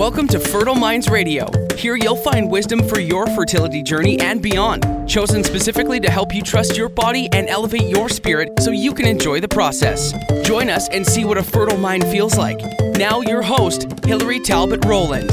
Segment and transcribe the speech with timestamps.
[0.00, 1.46] Welcome to Fertile Minds Radio.
[1.76, 6.40] Here you'll find wisdom for your fertility journey and beyond, chosen specifically to help you
[6.40, 10.14] trust your body and elevate your spirit so you can enjoy the process.
[10.42, 12.62] Join us and see what a fertile mind feels like.
[12.96, 15.28] Now, your host, Hillary Talbot Rowland.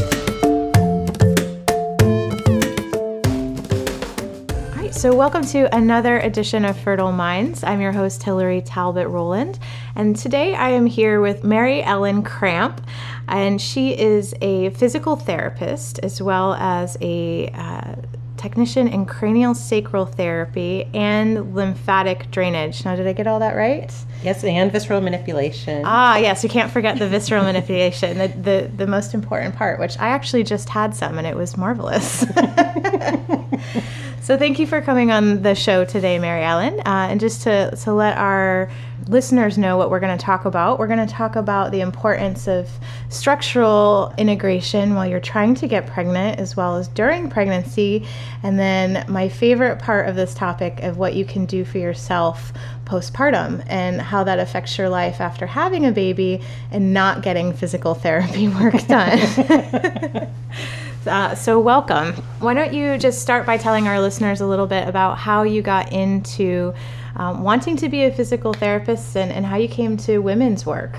[5.08, 7.64] So welcome to another edition of Fertile Minds.
[7.64, 9.58] I'm your host, Hillary Talbot Rowland,
[9.96, 12.86] and today I am here with Mary Ellen Kramp
[13.26, 17.96] and she is a physical therapist as well as a uh,
[18.36, 22.84] technician in cranial sacral therapy and lymphatic drainage.
[22.84, 23.90] Now, did I get all that right?
[24.24, 25.84] Yes, and visceral manipulation.
[25.86, 29.98] Ah, yes, you can't forget the visceral manipulation, the, the, the most important part, which
[30.00, 32.26] I actually just had some and it was marvelous.
[34.22, 36.80] so, thank you for coming on the show today, Mary Ellen.
[36.80, 38.70] Uh, and just to, to let our
[39.08, 40.80] listeners know what we're going to talk about.
[40.80, 42.70] We're going to talk about the importance of
[43.10, 48.06] structural integration while you're trying to get pregnant, as well as during pregnancy.
[48.44, 52.52] And then, my favorite part of this topic of what you can do for yourself
[52.86, 56.42] postpartum and how that affects your life after having a baby
[56.72, 60.30] and not getting physical therapy work done.
[61.08, 62.14] Uh, so, welcome.
[62.40, 65.62] Why don't you just start by telling our listeners a little bit about how you
[65.62, 66.74] got into
[67.16, 70.98] um, wanting to be a physical therapist and, and how you came to women's work.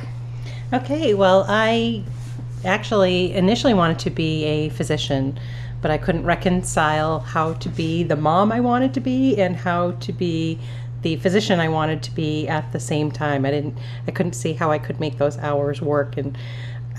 [0.73, 2.03] Okay, well, I
[2.65, 5.39] actually initially wanted to be a physician,
[5.81, 9.93] but I couldn't reconcile how to be the mom I wanted to be and how
[9.93, 10.59] to be
[11.03, 13.47] the physician I wanted to be at the same time.
[13.47, 16.37] I didn't I couldn't see how I could make those hours work and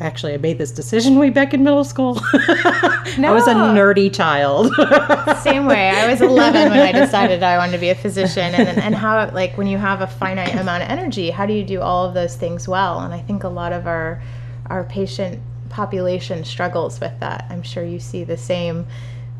[0.01, 2.15] actually I made this decision way back in middle school.
[2.15, 2.21] no.
[3.29, 4.73] I was a nerdy child.
[5.43, 5.89] Same way.
[5.89, 9.29] I was 11 when I decided I wanted to be a physician and and how
[9.31, 12.13] like when you have a finite amount of energy, how do you do all of
[12.13, 12.99] those things well?
[12.99, 14.21] And I think a lot of our
[14.67, 17.45] our patient population struggles with that.
[17.49, 18.87] I'm sure you see the same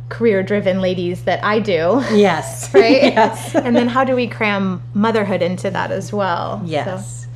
[0.10, 2.04] career driven ladies that I do.
[2.12, 2.74] Yes.
[2.74, 3.04] right?
[3.04, 3.56] yes.
[3.56, 6.62] and then how do we cram motherhood into that as well?
[6.66, 7.24] Yes.
[7.24, 7.29] So.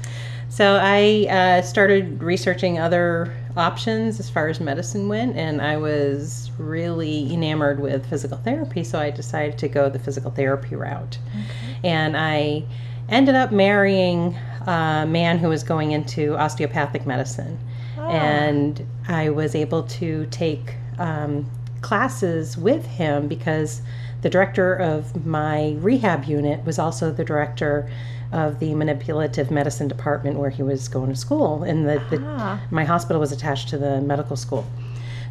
[0.54, 6.52] So I uh, started researching other options as far as medicine went, and I was
[6.60, 11.18] really enamored with physical therapy, so I decided to go the physical therapy route.
[11.32, 11.80] Okay.
[11.90, 12.66] And I
[13.10, 14.38] ended up marrying
[14.68, 17.58] a man who was going into osteopathic medicine.
[17.98, 18.10] Oh.
[18.10, 21.50] And I was able to take um,
[21.82, 23.82] classes with him because
[24.22, 27.90] the director of my rehab unit was also the director
[28.34, 32.60] of the manipulative medicine department where he was going to school, and the, the ah.
[32.72, 34.66] my hospital was attached to the medical school.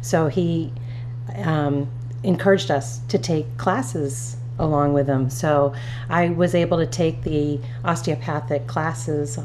[0.01, 0.71] So he
[1.35, 1.89] um,
[2.23, 5.29] encouraged us to take classes along with him.
[5.29, 5.73] So
[6.09, 9.37] I was able to take the osteopathic classes,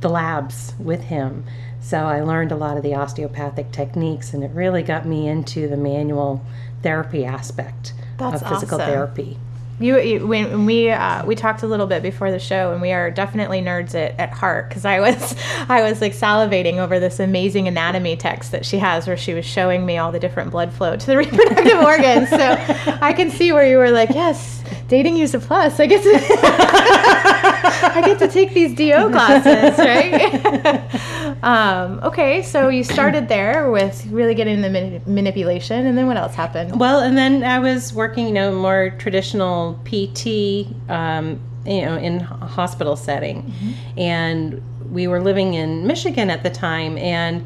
[0.00, 1.44] the labs with him.
[1.80, 5.66] So I learned a lot of the osteopathic techniques, and it really got me into
[5.66, 6.44] the manual
[6.82, 8.92] therapy aspect That's of physical awesome.
[8.92, 9.38] therapy.
[9.80, 12.92] You, you when we uh, we talked a little bit before the show, and we
[12.92, 15.34] are definitely nerds at, at heart because I was
[15.68, 19.46] I was like salivating over this amazing anatomy text that she has, where she was
[19.46, 22.28] showing me all the different blood flow to the reproductive organs.
[22.28, 22.56] So
[23.00, 25.80] I can see where you were like, yes, dating you's a plus.
[25.80, 27.36] I to
[27.94, 31.42] I get to take these DO classes, right?
[31.42, 36.16] um, okay, so you started there with really getting the man- manipulation, and then what
[36.16, 36.78] else happened?
[36.78, 42.20] Well, and then I was working, you know, more traditional PT, um, you know, in
[42.20, 43.98] hospital setting, mm-hmm.
[43.98, 47.44] and we were living in Michigan at the time, and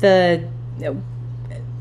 [0.00, 0.46] the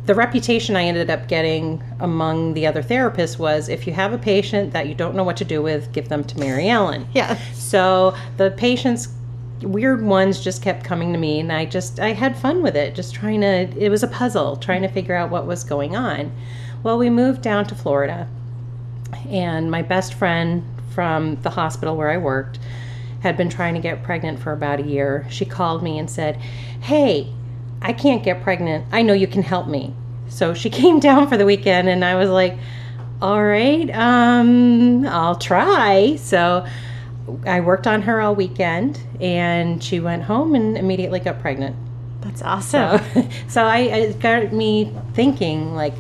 [0.08, 4.18] the reputation I ended up getting among the other therapists was if you have a
[4.18, 7.06] patient that you don't know what to do with, give them to Mary Ellen.
[7.14, 7.38] Yeah.
[7.54, 9.10] So the patients
[9.62, 12.96] weird ones just kept coming to me and I just I had fun with it,
[12.96, 16.32] just trying to it was a puzzle, trying to figure out what was going on.
[16.84, 18.30] Well, we moved down to Florida
[19.30, 20.64] and my best friend
[20.94, 22.60] from the hospital where I worked
[23.22, 25.28] had been trying to get pregnant for about a year.
[25.30, 26.38] She called me and said,
[26.80, 27.34] Hey,
[27.82, 28.86] I can't get pregnant.
[28.92, 29.94] I know you can help me.
[30.30, 32.58] So she came down for the weekend, and I was like,
[33.22, 36.16] All right, um, I'll try.
[36.18, 36.66] So
[37.46, 41.76] I worked on her all weekend, and she went home and immediately got pregnant.
[42.22, 43.00] That's awesome.
[43.14, 45.94] So, so I, it got me thinking, like,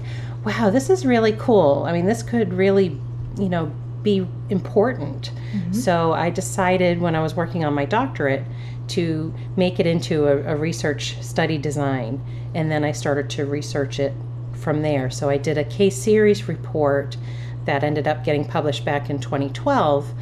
[0.46, 1.84] wow, this is really cool.
[1.88, 2.98] I mean, this could really,
[3.38, 3.72] you know,
[4.04, 5.32] be important.
[5.52, 5.74] Mm-hmm.
[5.74, 8.44] So I decided when I was working on my doctorate
[8.88, 12.22] to make it into a, a, research study design.
[12.54, 14.14] And then I started to research it
[14.54, 15.10] from there.
[15.10, 17.18] So I did a case series report
[17.66, 20.14] that ended up getting published back in 2012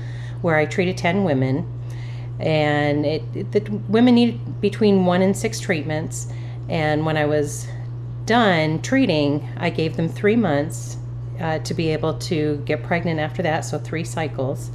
[0.41, 1.71] where I treated 10 women.
[2.39, 6.27] And it, it the women needed between one and six treatments.
[6.67, 7.67] And when I was
[8.25, 10.97] done treating, I gave them three months
[11.39, 14.71] uh, to be able to get pregnant after that, so three cycles.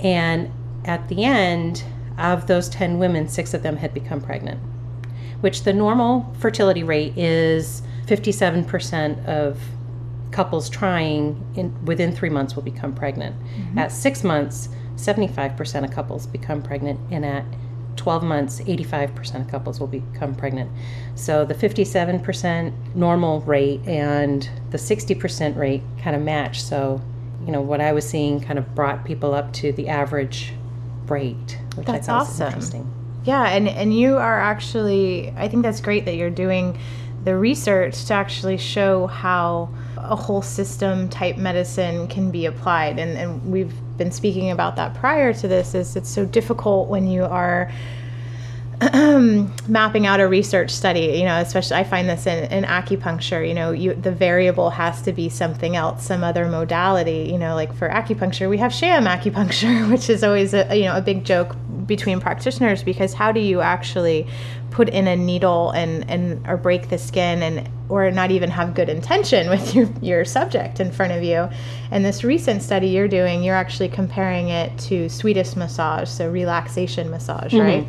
[0.00, 0.50] And
[0.84, 1.82] at the end
[2.18, 4.60] of those 10 women, six of them had become pregnant,
[5.40, 9.60] which the normal fertility rate is 57% of
[10.30, 13.36] couples trying in, within three months will become pregnant.
[13.36, 13.78] Mm-hmm.
[13.78, 17.44] At six months, 75% of couples become pregnant, and at
[17.96, 20.70] 12 months, 85% of couples will become pregnant.
[21.14, 26.62] So the 57% normal rate and the 60% rate kind of match.
[26.62, 27.00] So,
[27.44, 30.52] you know, what I was seeing kind of brought people up to the average
[31.10, 32.46] rate, which that's awesome.
[32.48, 32.94] interesting.
[33.24, 36.78] Yeah, and, and you are actually, I think that's great that you're doing
[37.24, 42.98] the research to actually show how a whole system type medicine can be applied.
[42.98, 47.06] And, and we've been speaking about that prior to this is it's so difficult when
[47.06, 47.70] you are
[49.68, 53.52] mapping out a research study you know especially i find this in, in acupuncture you
[53.52, 57.74] know you the variable has to be something else some other modality you know like
[57.74, 61.56] for acupuncture we have sham acupuncture which is always a you know a big joke
[61.86, 64.24] between practitioners because how do you actually
[64.70, 68.74] put in a needle and and or break the skin and or not even have
[68.74, 71.48] good intention with your your subject in front of you
[71.90, 77.10] and this recent study you're doing you're actually comparing it to Swedish massage so relaxation
[77.10, 77.66] massage mm-hmm.
[77.66, 77.88] right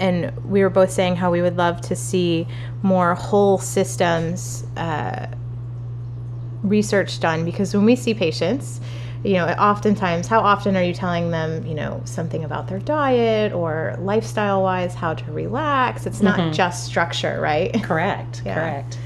[0.00, 2.48] and we were both saying how we would love to see
[2.82, 5.26] more whole systems uh,
[6.62, 8.80] research done because when we see patients
[9.22, 13.52] you know oftentimes how often are you telling them you know something about their diet
[13.52, 16.06] or lifestyle wise how to relax?
[16.06, 16.52] It's not mm-hmm.
[16.52, 17.72] just structure right?
[17.82, 18.54] Correct yeah.
[18.54, 18.98] correct.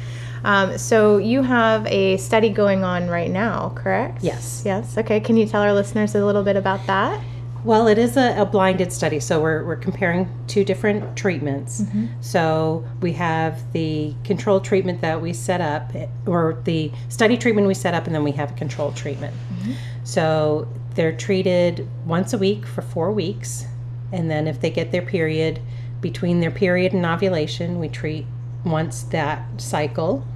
[0.45, 4.23] Um, so you have a study going on right now correct?
[4.23, 4.63] Yes.
[4.65, 4.97] Yes?
[4.99, 7.21] Okay can you tell our listeners a little bit about that
[7.65, 11.81] well, it is a, a, blinded study, so we're, we're comparing two different treatments.
[11.81, 12.07] Mm-hmm.
[12.21, 15.91] So we have the control treatment that we set up,
[16.27, 19.35] or the study treatment we set up, and then we have a control treatment.
[19.35, 19.73] Mm-hmm.
[20.05, 23.65] So they're treated once a week for four weeks,
[24.13, 25.59] and then if they get their period,
[26.03, 28.27] between their period and ovulation, we treat
[28.67, 30.27] once that cycle.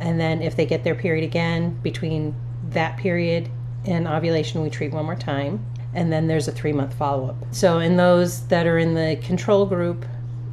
[0.00, 2.34] And then if they get their period again, between
[2.70, 3.48] that period
[3.84, 5.64] and ovulation, we treat one more time
[5.94, 7.36] and then there's a three month follow up.
[7.50, 10.04] So, in those that are in the control group,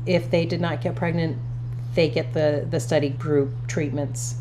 [0.06, 1.38] if they did not get pregnant,
[1.96, 4.36] they get the, the study group treatments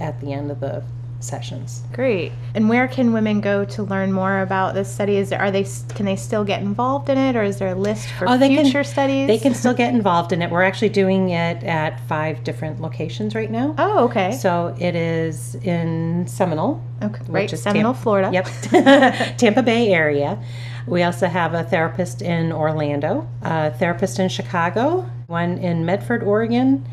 [0.00, 0.82] at the end of the
[1.20, 1.82] sessions.
[1.92, 2.32] Great.
[2.54, 5.16] And where can women go to learn more about this study?
[5.16, 5.64] Is there, are they
[5.94, 8.82] can they still get involved in it, or is there a list for oh, future
[8.82, 9.26] can, studies?
[9.28, 10.50] They can still get involved in it.
[10.50, 13.74] We're actually doing it at five different locations right now.
[13.78, 14.32] Oh, okay.
[14.32, 16.82] So it is in Seminole.
[17.02, 18.30] Okay, right, Seminole, Tam- Florida.
[18.32, 20.42] Yep, Tampa Bay area.
[20.86, 26.86] We also have a therapist in Orlando, a therapist in Chicago, one in Medford, Oregon,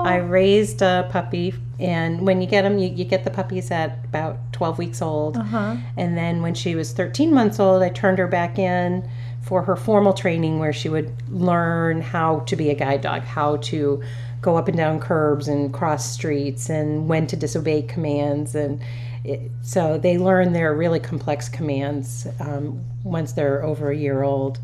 [0.08, 4.04] I raised a puppy and when you get them you, you get the puppies at
[4.04, 5.36] about 12 weeks old.
[5.36, 5.76] Uh-huh.
[5.96, 9.08] and then when she was 13 months old i turned her back in
[9.42, 13.56] for her formal training where she would learn how to be a guide dog how
[13.58, 14.02] to
[14.46, 18.54] go up and down curbs and cross streets and when to disobey commands.
[18.54, 18.80] And
[19.24, 24.58] it, so they learn their really complex commands um, once they're over a year old.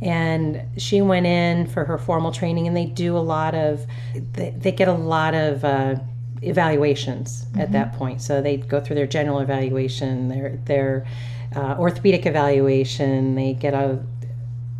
[0.00, 3.86] And she went in for her formal training and they do a lot of
[4.32, 5.94] they, they get a lot of uh,
[6.42, 8.20] evaluations at that point.
[8.20, 11.06] So they go through their general evaluation, their their
[11.54, 13.34] uh, orthopedic evaluation.
[13.34, 14.04] They get a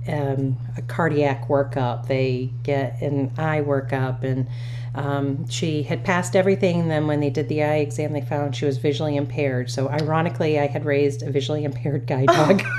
[0.08, 2.08] um, a cardiac workup.
[2.08, 4.48] They get an eye workup, and
[4.94, 6.88] um, she had passed everything.
[6.88, 9.70] Then when they did the eye exam, they found she was visually impaired.
[9.70, 12.62] So ironically, I had raised a visually impaired guide dog.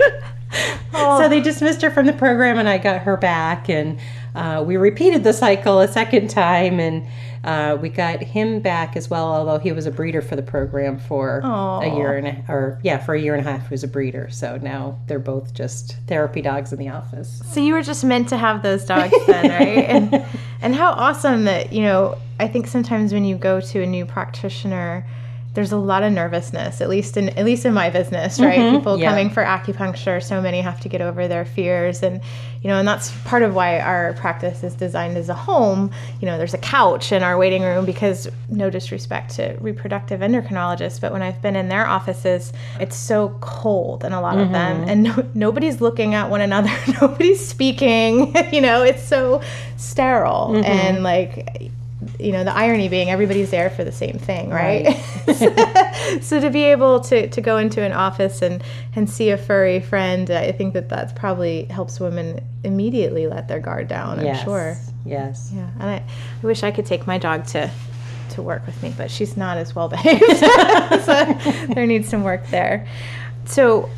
[0.92, 3.98] So they dismissed her from the program, and I got her back, and
[4.34, 7.06] uh, we repeated the cycle a second time, and
[7.44, 9.24] uh, we got him back as well.
[9.24, 12.98] Although he was a breeder for the program for a year and a, or yeah,
[12.98, 14.28] for a year and a half, he was a breeder.
[14.30, 17.42] So now they're both just therapy dogs in the office.
[17.52, 19.84] So you were just meant to have those dogs then, right?
[19.88, 20.24] And
[20.60, 22.18] and how awesome that you know.
[22.40, 25.06] I think sometimes when you go to a new practitioner,
[25.54, 26.80] there's a lot of nervousness.
[26.80, 28.58] At least in at least in my business, right?
[28.58, 28.76] Mm-hmm.
[28.76, 29.10] People yeah.
[29.10, 32.20] coming for acupuncture, so many have to get over their fears, and
[32.62, 35.90] you know, and that's part of why our practice is designed as a home.
[36.20, 41.00] You know, there's a couch in our waiting room because no disrespect to reproductive endocrinologists,
[41.00, 44.80] but when I've been in their offices, it's so cold in a lot of them,
[44.80, 44.88] mm-hmm.
[44.88, 48.34] and no, nobody's looking at one another, nobody's speaking.
[48.52, 49.42] you know, it's so
[49.76, 50.64] sterile mm-hmm.
[50.64, 51.70] and like
[52.18, 54.96] you know the irony being everybody's there for the same thing right,
[56.22, 58.62] so to be able to, to go into an office and
[58.94, 63.60] and see a furry friend i think that that's probably helps women immediately let their
[63.60, 64.44] guard down i'm yes.
[64.44, 64.76] sure.
[65.04, 65.50] Yes.
[65.54, 67.70] yeah and I, I wish i could take my dog to
[68.32, 70.22] to work with me but she's not as well behaved.
[71.02, 71.24] So
[71.74, 72.86] there needs some work there.
[73.44, 73.90] So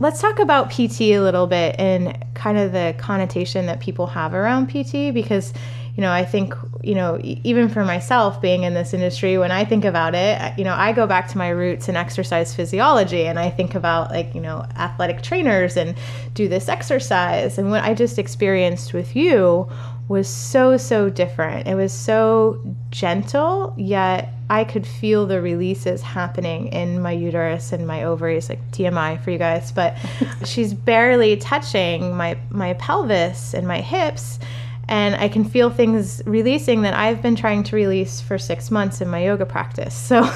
[0.00, 4.34] let's talk about pt a little bit and kind of the connotation that people have
[4.34, 5.52] around pt because
[5.96, 9.64] you know i think you know even for myself being in this industry when i
[9.64, 13.38] think about it you know i go back to my roots in exercise physiology and
[13.38, 15.94] i think about like you know athletic trainers and
[16.34, 17.58] do this exercise.
[17.58, 19.68] And what i just experienced with you
[20.06, 21.66] was so so different.
[21.66, 22.60] It was so
[22.90, 28.60] gentle yet i could feel the releases happening in my uterus and my ovaries like
[28.72, 29.72] tmi for you guys.
[29.72, 29.96] But
[30.44, 34.38] she's barely touching my my pelvis and my hips
[34.88, 39.00] and I can feel things releasing that I've been trying to release for six months
[39.00, 39.94] in my yoga practice.
[39.94, 40.30] So,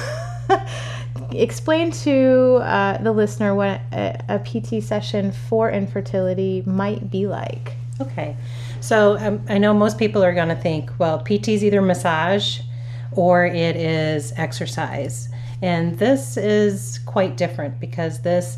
[1.31, 7.73] explain to uh, the listener what a, a PT session for infertility might be like.
[8.01, 8.35] Okay.
[8.81, 12.61] So um, I know most people are going to think, well, PT is either massage
[13.11, 15.29] or it is exercise.
[15.61, 18.57] And this is quite different because this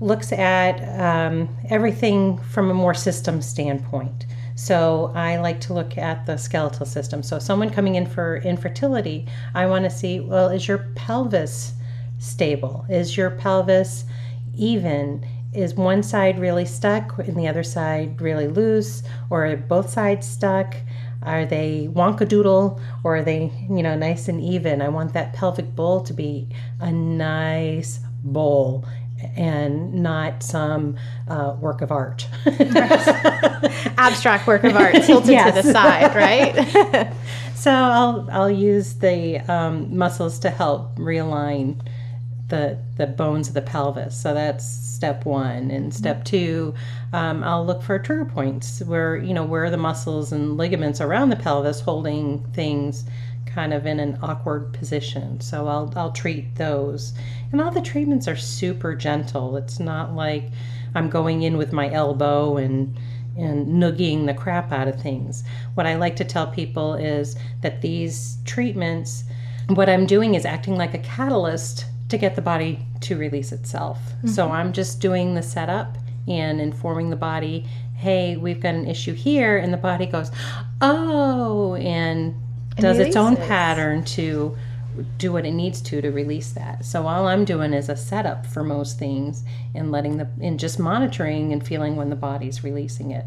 [0.00, 4.26] looks at um, everything from a more system standpoint.
[4.58, 7.22] So I like to look at the skeletal system.
[7.22, 9.24] So someone coming in for infertility,
[9.54, 11.74] I want to see, well, is your pelvis
[12.18, 12.84] stable?
[12.88, 14.04] Is your pelvis
[14.56, 15.24] even?
[15.54, 19.04] Is one side really stuck and the other side really loose?
[19.30, 20.74] Or are both sides stuck?
[21.22, 24.82] Are they wonkadoodle or are they, you know, nice and even?
[24.82, 26.48] I want that pelvic bowl to be
[26.80, 28.84] a nice bowl
[29.36, 30.96] and not some
[31.28, 32.26] uh, work of art.
[33.96, 35.64] Abstract work of art tilted to Yes.
[35.64, 37.12] the side, right?
[37.54, 41.84] So I'll I'll use the um, muscles to help realign
[42.46, 44.18] the the bones of the pelvis.
[44.18, 45.72] So that's step one.
[45.72, 46.72] And step two,
[47.12, 51.00] um, I'll look for trigger points where you know where are the muscles and ligaments
[51.00, 53.02] around the pelvis holding things
[53.48, 55.40] kind of in an awkward position.
[55.40, 57.14] So I'll I'll treat those.
[57.52, 59.56] And all the treatments are super gentle.
[59.56, 60.44] It's not like
[60.94, 62.96] I'm going in with my elbow and
[63.36, 65.44] and noogie the crap out of things.
[65.74, 69.24] What I like to tell people is that these treatments,
[69.68, 73.98] what I'm doing is acting like a catalyst to get the body to release itself.
[73.98, 74.28] Mm-hmm.
[74.28, 77.64] So I'm just doing the setup and informing the body,
[77.94, 79.58] hey, we've got an issue here.
[79.58, 80.30] And the body goes,
[80.80, 82.34] oh, and
[82.80, 84.56] does its own pattern to
[85.16, 86.84] do what it needs to to release that.
[86.84, 89.44] So all I'm doing is a setup for most things
[89.74, 93.24] and letting the and just monitoring and feeling when the body's releasing it.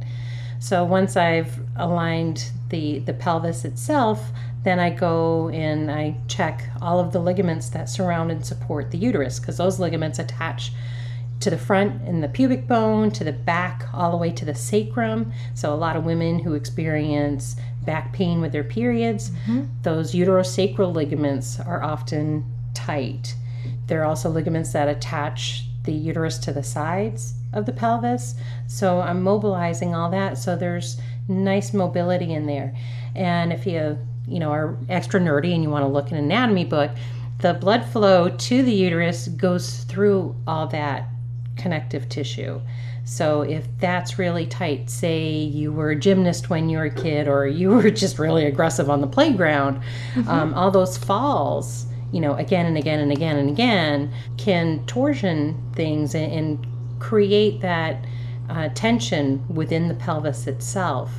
[0.60, 4.32] So once I've aligned the the pelvis itself,
[4.64, 8.98] then I go and I check all of the ligaments that surround and support the
[8.98, 10.72] uterus because those ligaments attach
[11.42, 14.56] to the front and the pubic bone, to the back, all the way to the
[14.56, 15.34] sacrum.
[15.56, 19.66] So, a lot of women who experience back pain with their periods, mm-hmm.
[19.82, 23.36] those uterosacral ligaments are often tight.
[23.88, 28.36] There are also ligaments that attach the uterus to the sides of the pelvis.
[28.68, 30.38] So, I'm mobilizing all that.
[30.38, 32.76] So, there's nice mobility in there.
[33.16, 33.98] And if you,
[34.28, 36.92] you know, are extra nerdy and you want to look in an anatomy book,
[37.40, 41.08] the blood flow to the uterus goes through all that
[41.58, 42.62] connective tissue.
[43.04, 47.28] So if that's really tight, say you were a gymnast when you were a kid,
[47.28, 49.82] or you were just really aggressive on the playground,
[50.28, 55.62] um, all those falls, you know, again and again and again and again, can torsion
[55.76, 56.68] things and, and
[57.00, 58.06] create that
[58.50, 61.12] uh, tension within the pelvis itself.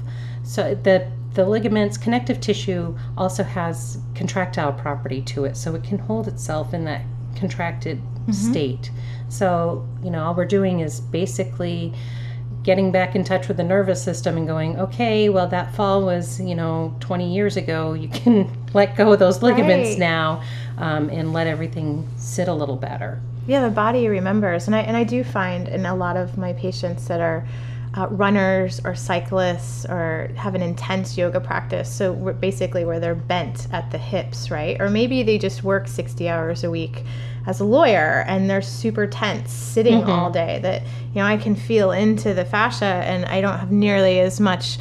[0.45, 5.99] So the the ligaments connective tissue also has contractile property to it so it can
[5.99, 7.03] hold itself in that
[7.37, 8.91] contracted state
[9.33, 11.93] so you know all we're doing is basically
[12.63, 16.41] getting back in touch with the nervous system and going okay well that fall was
[16.41, 19.99] you know 20 years ago you can let go of those ligaments Right.
[19.99, 20.43] now
[20.79, 24.97] um, and let everything sit a little better Yeah, the body remembers, and I and
[24.97, 27.45] I do find in a lot of my patients that are
[27.95, 31.91] uh, runners or cyclists or have an intense yoga practice.
[31.93, 34.81] So basically where they're bent at the hips, right?
[34.81, 37.03] Or maybe they just work sixty hours a week
[37.47, 40.11] as a lawyer and they're super tense sitting mm-hmm.
[40.11, 40.61] all day.
[40.63, 44.41] That you know I can feel into the fascia, and I don't have nearly as
[44.41, 44.79] much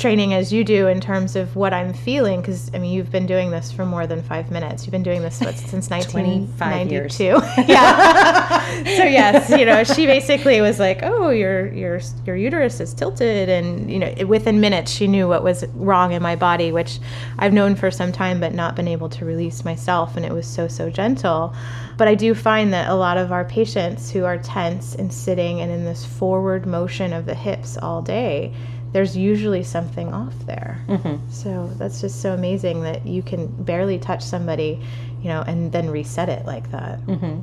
[0.00, 3.26] training as you do in terms of what I'm feeling because I mean you've been
[3.26, 4.84] doing this for more than five minutes.
[4.84, 7.20] You've been doing this what, since 25 years.
[7.20, 7.24] 1992.
[7.72, 8.64] yeah.
[8.96, 13.48] so yes, you know she basically was like, oh your your your uterus is tilted,
[13.48, 16.98] and you know within minutes she knew what was wrong in my body, which
[17.38, 20.46] I've known for some time but not been able to release myself, and it was
[20.46, 21.54] so so gentle.
[21.98, 25.60] But I do find that a lot of our patients who are tense and sitting
[25.60, 28.54] and in this forward motion of the hips all day
[28.92, 30.84] there's usually something off there.
[31.30, 34.80] So that's just so amazing that you can barely touch somebody,
[35.22, 37.00] you know, and then reset it like that.
[37.06, 37.40] Mm-hmm.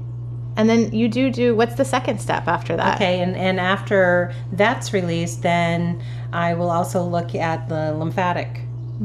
[0.58, 2.96] And then you do do what's the second step after that?
[2.96, 8.62] Okay, and, and after that's released, then I will also look at the lymphatic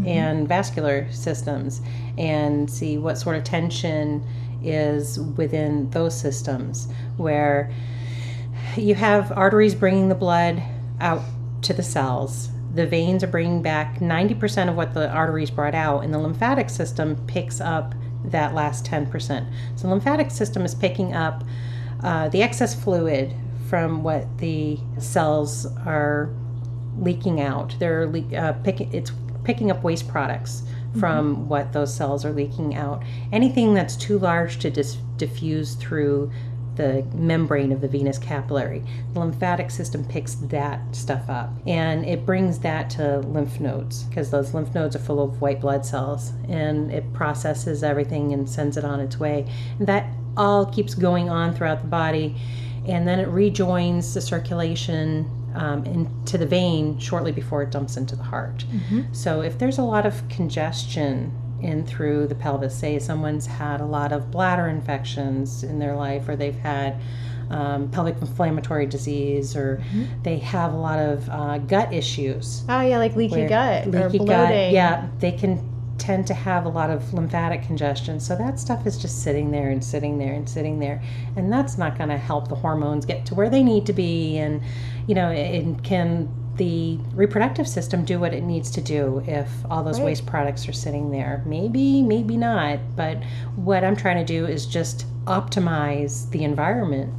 [0.06, 1.82] and vascular systems
[2.16, 4.26] and see what sort of tension
[4.64, 7.70] is within those systems where
[8.76, 10.62] you have arteries bringing the blood
[11.00, 11.20] out
[11.62, 12.50] to the cells.
[12.74, 16.70] The veins are bringing back 90% of what the arteries brought out, and the lymphatic
[16.70, 19.46] system picks up that last 10%.
[19.76, 21.44] So, the lymphatic system is picking up
[22.02, 23.34] uh, the excess fluid
[23.68, 26.30] from what the cells are
[26.98, 27.74] leaking out.
[27.78, 29.12] They're le- uh, picking it's
[29.44, 30.62] picking up waste products
[30.98, 33.02] from what those cells are leaking out.
[33.32, 36.30] Anything that's too large to dis- diffuse through
[36.76, 38.82] the membrane of the venous capillary.
[39.12, 44.30] The lymphatic system picks that stuff up and it brings that to lymph nodes because
[44.30, 48.76] those lymph nodes are full of white blood cells and it processes everything and sends
[48.76, 49.46] it on its way.
[49.78, 50.06] And that
[50.36, 52.36] all keeps going on throughout the body
[52.86, 58.16] and then it rejoins the circulation um, into the vein shortly before it dumps into
[58.16, 58.64] the heart.
[59.12, 61.30] So if there's a lot of congestion
[61.62, 66.28] in through the pelvis, say someone's had a lot of bladder infections in their life,
[66.28, 66.96] or they've had
[67.50, 69.82] um, pelvic inflammatory disease, or
[70.22, 74.18] they have a lot of uh, gut issues, Oh yeah, like leaky gut or leaky
[74.18, 74.26] bloating.
[74.26, 78.18] gut, yeah, they can tend to have a lot of lymphatic congestion.
[78.18, 81.02] So that stuff is just sitting there and sitting there and sitting there,
[81.36, 84.38] and that's not going to help the hormones get to where they need to be.
[84.38, 84.62] And
[85.06, 89.82] you know, it can the reproductive system do what it needs to do if all
[89.82, 90.06] those Right.
[90.06, 91.42] waste products are sitting there?
[91.46, 92.78] Maybe, maybe not.
[92.94, 93.18] But
[93.56, 97.12] what I'm trying to do is just optimize the environment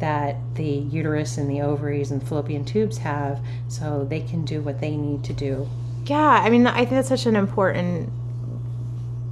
[0.00, 4.80] that the uterus and the ovaries and fallopian tubes have so they can do what
[4.80, 5.68] they need to do.
[6.06, 8.10] Yeah, I mean, I think that's such an important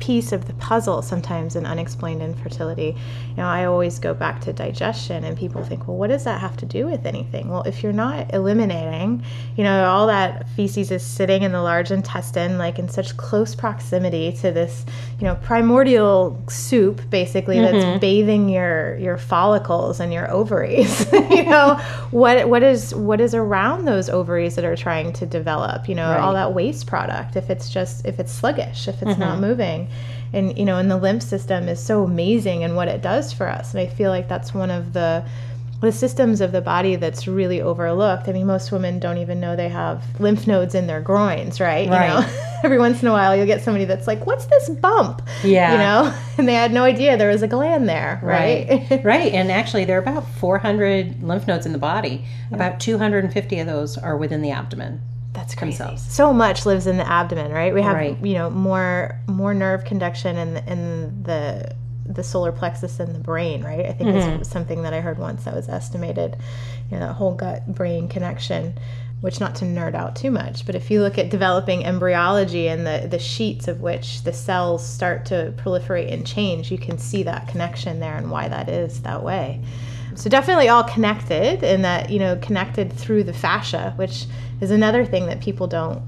[0.09, 2.97] piece of the puzzle sometimes in unexplained infertility.
[3.29, 6.41] You know, I always go back to digestion, and people think, well, what does that
[6.41, 7.51] have to do with anything?
[7.51, 9.23] Well, if you're not eliminating,
[9.59, 13.55] you know, all that feces is sitting in the large intestine, like in such close
[13.55, 14.87] proximity to this,
[15.21, 17.99] you know, primordial soup, basically, that's mm-hmm.
[17.99, 21.07] bathing your your follicles and your ovaries.
[21.13, 21.75] you know,
[22.13, 25.87] what what is what is around those ovaries that are trying to develop?
[25.87, 27.37] You know, all that waste product.
[27.37, 29.41] If it's just if it's sluggish, if it's not mm-hmm.
[29.43, 29.89] moving,
[30.33, 33.49] and you know, and the lymph system is so amazing and what it does for
[33.49, 33.73] us.
[33.73, 35.25] And I feel like that's one of the
[35.81, 38.29] the systems of the body that's really overlooked.
[38.29, 41.89] I mean, most women don't even know they have lymph nodes in their groins, right?
[41.89, 42.09] Right.
[42.09, 42.27] You know,
[42.65, 45.73] every once in a while you'll get somebody that's like, "What's this bump?" Yeah.
[45.73, 49.05] You know, and they had no idea there was a gland there, right?
[49.05, 49.33] right.
[49.39, 52.25] And actually, there are about 400 lymph nodes in the body.
[52.51, 55.01] About 250 of those are within the abdomen.
[55.33, 55.79] That's crazy.
[55.79, 56.03] themselves.
[56.13, 57.73] So much lives in the abdomen, right?
[57.75, 58.25] We have, Right.
[58.25, 61.75] you know, more more nerve conduction in the, in the
[62.07, 63.85] the solar plexus and the brain, right?
[63.87, 64.41] I think mm-hmm.
[64.41, 66.37] it's something that I heard once that was estimated,
[66.91, 68.79] you know, that whole gut brain connection.
[69.21, 72.87] Which not to nerd out too much, but if you look at developing embryology and
[72.87, 77.25] the, the sheets of which the cells start to proliferate and change, you can see
[77.25, 79.61] that connection there and why that is that way.
[80.15, 84.27] So definitely all connected and that, you know, connected through the fascia, which
[84.61, 86.03] is another thing that people don't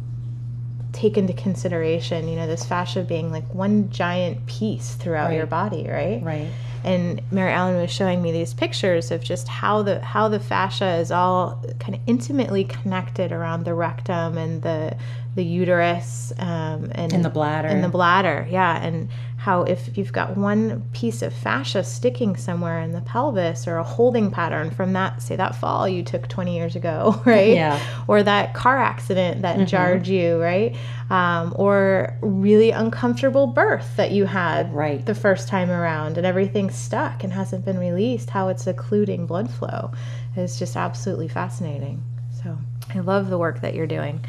[0.92, 5.36] take into consideration, you know, this fascia being like one giant piece throughout right.
[5.36, 6.22] your body, right?
[6.22, 6.48] Right.
[6.84, 10.94] And Mary Ellen was showing me these pictures of just how the how the fascia
[10.96, 14.96] is all kind of intimately connected around the rectum and the
[15.34, 17.68] the uterus um, and in the bladder.
[17.68, 19.08] and the bladder, yeah, and
[19.40, 23.82] how if you've got one piece of fascia sticking somewhere in the pelvis or a
[23.82, 27.54] holding pattern from that say that fall you took 20 years ago right?
[27.54, 27.80] Yeah.
[28.06, 29.64] Or that car accident that mm-hmm.
[29.64, 30.76] jarred you right?
[31.08, 35.04] Um, or really uncomfortable birth that you had right.
[35.06, 39.50] the first time around and everything's stuck and hasn't been released how it's occluding blood
[39.50, 39.90] flow
[40.36, 42.02] is just absolutely fascinating.
[42.42, 42.58] So
[42.94, 44.22] i love the work that you're doing.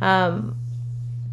[0.00, 0.56] Um,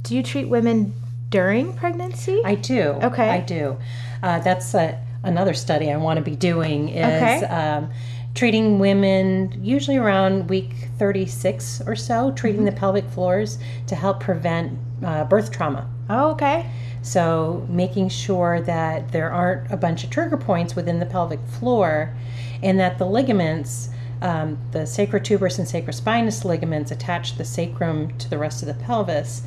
[0.01, 0.95] do you treat women
[1.31, 2.41] during pregnancy?
[2.45, 2.99] I do.
[3.01, 3.29] Okay.
[3.29, 3.77] I do.
[4.21, 7.45] Uh, that's a, another study I want to be doing is okay.
[7.45, 7.89] um,
[8.35, 12.65] treating women usually around week 36 or so, treating mm-hmm.
[12.65, 15.89] the pelvic floors to help prevent uh, birth trauma.
[16.09, 16.69] Oh, okay.
[17.01, 22.13] So making sure that there aren't a bunch of trigger points within the pelvic floor
[22.61, 23.89] and that the ligaments
[24.21, 29.41] um, the sacrotuberous and sacrospinous ligaments attach the sacrum to the rest of the pelvis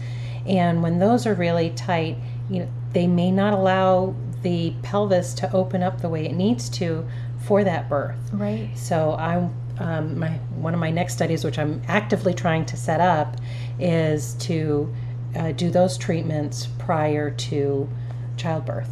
[0.47, 2.17] and when those are really tight,
[2.51, 6.69] you know, they may not allow the pelvis to open up the way it needs
[6.69, 7.07] to
[7.45, 8.17] for that birth.
[8.33, 8.71] Right.
[8.75, 13.01] So I um, my one of my next studies, which I'm actively trying to set
[13.01, 13.37] up,
[13.79, 14.95] is to
[15.37, 17.89] uh, do those treatments prior to
[18.37, 18.91] childbirth.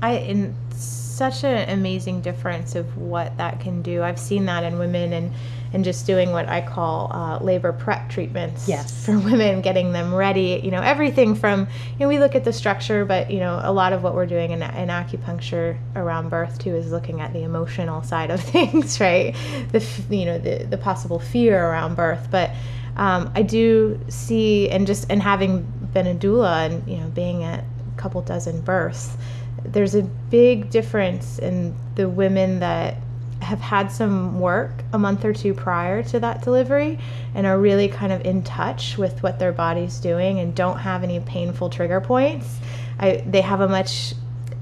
[0.00, 4.02] I in such an amazing difference of what that can do.
[4.02, 5.32] I've seen that in women and
[5.72, 9.04] and just doing what I call uh, labor prep treatments yes.
[9.04, 10.60] for women, getting them ready.
[10.62, 11.60] You know, everything from,
[11.92, 14.26] you know, we look at the structure, but, you know, a lot of what we're
[14.26, 19.00] doing in, in acupuncture around birth too is looking at the emotional side of things,
[19.00, 19.34] right?
[19.72, 22.28] The, you know, the, the possible fear around birth.
[22.30, 22.50] But
[22.96, 25.62] um, I do see, and just, and having
[25.94, 29.16] been a doula and, you know, being at a couple dozen births,
[29.64, 32.96] there's a big difference in the women that
[33.42, 36.98] have had some work a month or two prior to that delivery
[37.34, 41.02] and are really kind of in touch with what their body's doing and don't have
[41.02, 42.58] any painful trigger points,
[42.98, 44.14] I, they have a much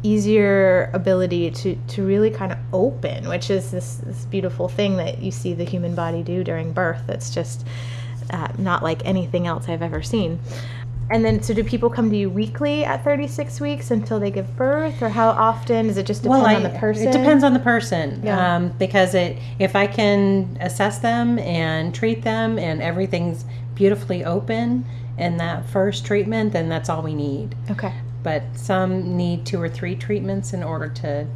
[0.02, 5.22] easier ability to, to really kind of open, which is this, this beautiful thing that
[5.22, 7.02] you see the human body do during birth.
[7.06, 7.66] That's just
[8.30, 10.38] uh, not like anything else I've ever seen.
[11.10, 14.56] And then, so do people come to you weekly at 36 weeks until they give
[14.56, 15.88] birth, or how often?
[15.88, 17.08] Does it just depend well, I, on the person?
[17.08, 18.22] It depends on the person.
[18.22, 18.56] Yeah.
[18.56, 23.44] Um, because it, if I can assess them and treat them, and everything's
[23.74, 24.86] beautifully open
[25.18, 27.56] in that first treatment, then that's all we need.
[27.70, 27.92] Okay.
[28.22, 31.26] But some need two or three treatments in order to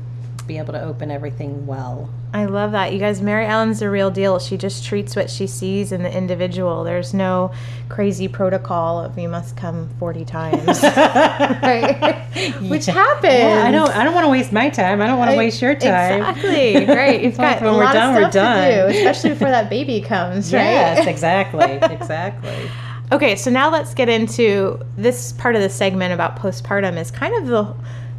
[0.47, 2.11] be able to open everything well.
[2.35, 2.93] I love that.
[2.93, 4.41] You guys, Mary Ellen's the real deal.
[4.41, 6.83] She just treats what she sees in the individual.
[6.83, 7.53] There's no
[7.89, 10.83] crazy protocol of you must come 40 times.
[10.83, 12.27] right?
[12.63, 13.35] Which happens.
[13.35, 15.01] Yeah, I don't I don't want to waste my time.
[15.01, 16.23] I don't want to waste your time.
[16.23, 16.87] Exactly.
[16.95, 17.23] Right.
[17.23, 20.53] You've got when a lot done, of stuff to do, especially before that baby comes,
[20.53, 20.63] right?
[20.63, 21.79] Yes, exactly.
[21.95, 22.71] Exactly.
[23.13, 27.35] okay, so now let's get into this part of the segment about postpartum is kind
[27.37, 27.75] of the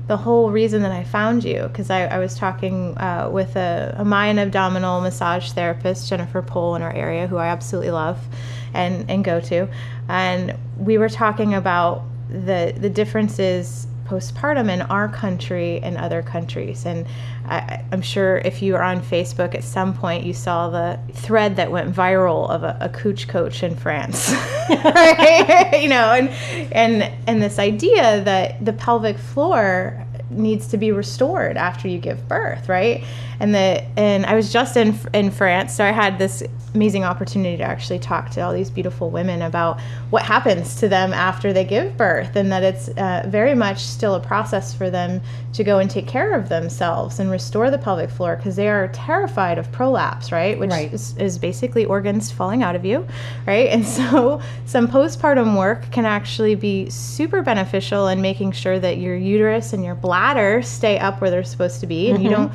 [0.07, 3.95] the whole reason that I found you because I, I, was talking uh, with a,
[3.97, 8.19] a, Mayan abdominal massage therapist, Jennifer Pohl, in our area, who I absolutely love
[8.73, 9.67] and, and go to.
[10.07, 16.85] And we were talking about the, the differences postpartum in our country and other countries.
[16.85, 17.07] And
[17.47, 21.55] I, am sure if you are on Facebook at some point, you saw the thread
[21.57, 24.33] that went viral of a, a cooch coach in France,
[24.69, 25.69] right?
[25.81, 26.29] you know, and
[26.71, 32.27] and and this idea that the pelvic floor needs to be restored after you give
[32.27, 33.03] birth, right?
[33.39, 37.57] And the and I was just in in France, so I had this amazing opportunity
[37.57, 41.63] to actually talk to all these beautiful women about what happens to them after they
[41.63, 45.21] give birth, and that it's uh, very much still a process for them
[45.53, 48.89] to go and take care of themselves and restore the pelvic floor because they are
[48.89, 50.57] terrified of prolapse, right?
[50.59, 50.93] Which right.
[50.93, 53.07] Is, is basically organs falling out of you,
[53.45, 53.69] right?
[53.69, 59.15] And so some postpartum work can actually be super beneficial in making sure that your
[59.15, 60.14] uterus and your bladder
[60.61, 62.25] stay up where they're supposed to be, and mm-hmm.
[62.25, 62.51] you don't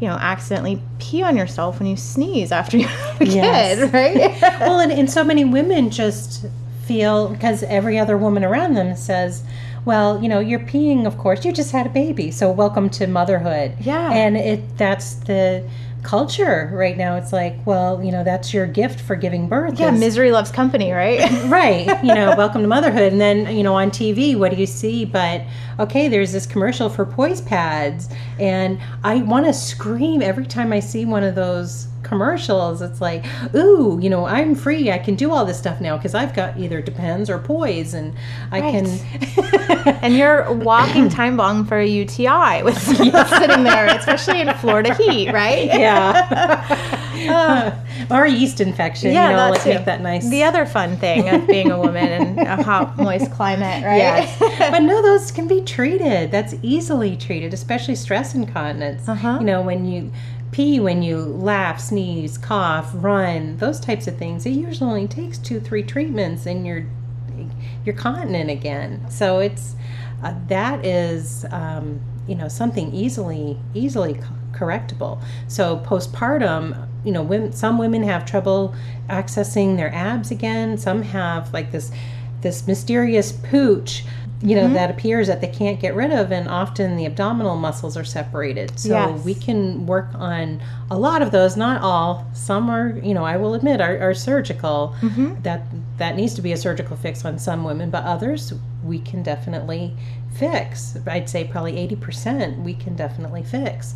[0.00, 3.78] you know, accidentally pee on yourself when you sneeze after you have a yes.
[3.78, 4.40] kid, right?
[4.60, 6.46] well, and, and so many women just
[6.84, 9.44] feel because every other woman around them says,
[9.84, 11.44] well, you know, you're peeing, of course.
[11.44, 13.74] You just had a baby, so welcome to motherhood.
[13.80, 14.12] Yeah.
[14.12, 15.68] And it that's the
[16.04, 17.16] culture right now.
[17.16, 19.80] It's like, well, you know, that's your gift for giving birth.
[19.80, 21.14] Yeah, is- misery loves company, right?
[21.46, 24.66] right you know welcome to motherhood and then you know on tv what do you
[24.66, 25.42] see but
[25.78, 30.80] okay there's this commercial for poise pads and i want to scream every time i
[30.80, 35.30] see one of those commercials it's like ooh you know i'm free i can do
[35.30, 38.14] all this stuff now because i've got either depends or poise and
[38.52, 38.86] i can
[40.02, 45.32] and you're walking time bomb for a UTI with sitting there, especially in Florida heat,
[45.32, 45.66] right?
[45.66, 47.04] yeah
[48.10, 50.96] or a yeast infection Yeah, you know that like make that nice The other fun
[50.96, 53.96] thing of being a woman in a hot, moist climate, right?
[53.96, 54.38] Yes.
[54.38, 56.30] but no, those can be treated.
[56.30, 59.08] That's easily treated, especially stress incontinence.
[59.08, 59.38] Uh-huh.
[59.40, 60.10] You know, when you
[60.54, 64.46] pee, when you laugh, sneeze, cough, run, those types of things.
[64.46, 66.86] It usually only takes two, three treatments and you're
[67.84, 69.04] you're continent again.
[69.10, 69.74] So it's
[70.22, 74.20] uh, that is um, you know something easily easily
[74.52, 75.20] correctable.
[75.48, 78.76] So postpartum, you know, women, some women have trouble
[79.08, 80.78] accessing their abs again.
[80.78, 81.90] Some have like this
[82.42, 84.04] this mysterious pooch
[84.44, 84.74] you know mm-hmm.
[84.74, 88.78] that appears that they can't get rid of and often the abdominal muscles are separated.
[88.78, 89.24] So Yes.
[89.24, 92.26] we can work on a lot of those not all.
[92.34, 94.94] Some are you know i will admit are, are surgical.
[95.00, 95.42] Mm-hmm.
[95.42, 95.62] That
[95.96, 98.52] that needs to be a surgical fix on some women but others
[98.84, 99.96] we can definitely
[100.36, 100.96] fix.
[101.06, 103.94] I'd say probably 80% we can definitely fix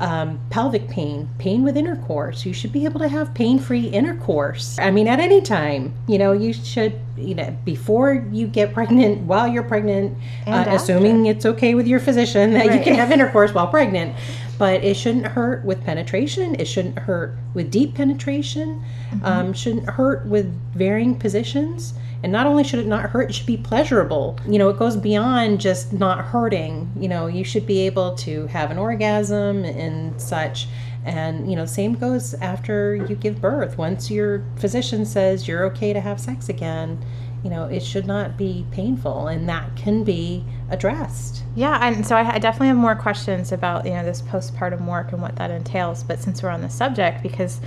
[0.00, 2.46] um, pelvic pain, pain with intercourse.
[2.46, 4.78] You should be able to have pain free intercourse.
[4.78, 9.20] I mean, at any time, you know, you should, you know, before you get pregnant,
[9.22, 13.52] while you're pregnant, uh, assuming it's okay with your physician that you can have intercourse
[13.52, 14.16] while pregnant.
[14.58, 16.56] But it shouldn't hurt with penetration.
[16.58, 18.82] It shouldn't hurt with deep penetration.
[19.22, 21.94] Um, shouldn't hurt with varying positions.
[22.22, 24.38] And not only should it not hurt, it should be pleasurable.
[24.46, 26.90] You know, it goes beyond just not hurting.
[26.98, 30.68] You know, you should be able to have an orgasm and such.
[31.04, 33.78] And, you know, same goes after you give birth.
[33.78, 37.02] Once your physician says you're okay to have sex again,
[37.42, 39.28] you know, it should not be painful.
[39.28, 41.42] And that can be addressed.
[41.56, 45.12] Yeah, and so I, I definitely have more questions about you know this postpartum work
[45.12, 46.04] and what that entails.
[46.04, 47.60] But since we're on the subject, because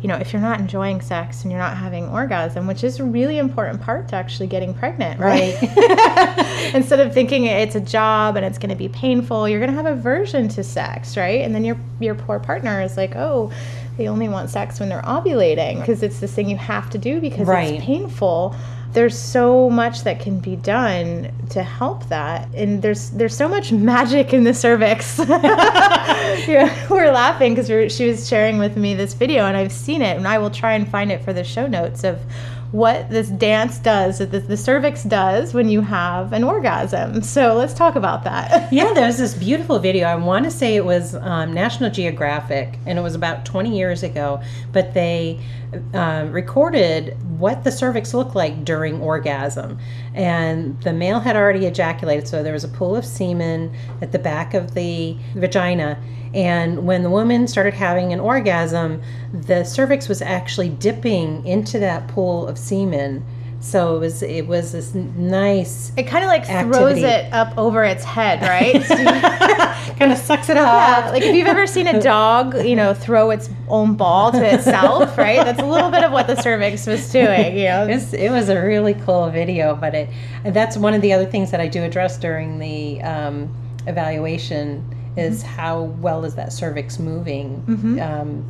[0.00, 3.04] you know if you're not enjoying sex and you're not having orgasm, which is a
[3.04, 5.54] really important part to actually getting pregnant, right?
[6.74, 9.76] Instead of thinking it's a job and it's going to be painful, you're going to
[9.76, 11.40] have aversion to sex, right?
[11.42, 13.52] And then your your poor partner is like, oh.
[13.96, 17.20] They only want sex when they're ovulating because it's this thing you have to do
[17.20, 17.74] because Right.
[17.74, 18.54] it's painful
[18.92, 23.72] there's so much that can be done to help that and there's there's so much
[23.72, 25.20] magic in the cervix.
[26.46, 30.16] Yeah, we're laughing because she was sharing with me this video and i've seen it
[30.16, 32.20] and i will try and find it for the show notes of
[32.72, 37.54] what this dance does that the, the cervix does when you have an orgasm so
[37.54, 40.06] let's talk about that yeah, there's this beautiful video.
[40.06, 44.02] I want to say it was um, National Geographic, and it was about 20 years
[44.02, 44.40] ago.
[44.72, 45.40] But they
[45.94, 49.78] uh, recorded what the cervix looked like during orgasm,
[50.14, 54.18] and the male had already ejaculated, so there was a pool of semen at the
[54.18, 56.00] back of the vagina.
[56.34, 62.08] And when the woman started having an orgasm, the cervix was actually dipping into that
[62.08, 63.24] pool of semen.
[63.60, 67.84] So it was it was this nice it kind of like throws it up over
[67.84, 68.82] its head right
[70.00, 71.04] kind of sucks it up.
[71.04, 74.54] Yeah, like if you've ever seen a dog, you know, throw its own ball to
[74.54, 75.44] itself, right?
[75.44, 77.86] That's a little bit of what the cervix was doing, you know.
[77.86, 80.08] It was, it was a really cool video, but it
[80.42, 83.54] that's one of the other things that I do address during the um,
[83.86, 84.82] evaluation
[85.16, 87.62] is how well is that cervix moving
[88.00, 88.44] um,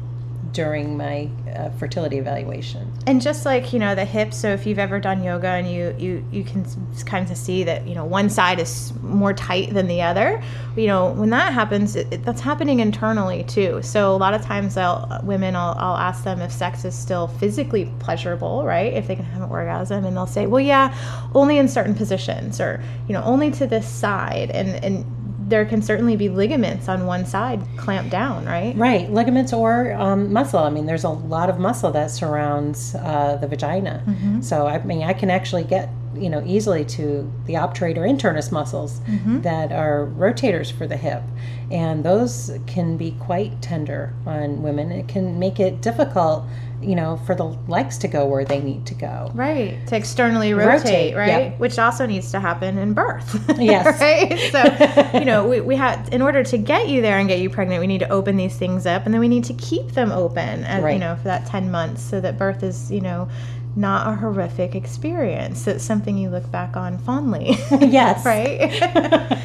[0.53, 2.91] during my uh, fertility evaluation.
[3.07, 5.95] And just like you know the hips, so if you've ever done yoga and you
[5.99, 6.67] you you can
[7.07, 10.43] kind of see that you know one side is more tight than the other,
[10.77, 13.81] you know when that happens, it, it- that's happening internally too.
[13.83, 17.29] So a lot of times, I'll women, I'll, I'll ask them if sex is still
[17.29, 18.93] physically pleasurable, right?
[18.93, 20.93] If they can have an orgasm, and they'll say, well, yeah,
[21.35, 25.05] only in certain positions, or you know, only to this side, and and
[25.51, 28.75] there can certainly be ligaments on one side clamped down, right?
[28.77, 30.61] Right, ligaments or um, muscle.
[30.61, 34.03] I mean, there's a lot of muscle that surrounds uh, the vagina.
[34.43, 39.01] So I mean, I can actually get you know easily to the obturator internus muscles
[39.43, 41.23] that are rotators for the hip,
[41.71, 44.91] and those can be quite tender on women.
[44.93, 46.45] It can make it difficult,
[46.83, 49.31] you know, for the legs to go where they need to go.
[49.35, 49.79] Right.
[49.89, 51.29] To externally rotate, Rotate, right?
[51.29, 51.59] yep.
[51.59, 53.39] Which also needs to happen in birth.
[53.61, 54.01] Yes.
[54.01, 55.11] right?
[55.13, 57.51] So, you know, we, we have, in order to get you there and get you
[57.51, 60.11] pregnant, we need to open these things up and then we need to keep them
[60.13, 63.29] open, at, you know, for that 10 months so that birth is, you know,
[63.77, 65.67] not a horrific experience.
[65.67, 67.57] It's something you look back on fondly.
[67.71, 68.25] yes.
[68.25, 69.39] right?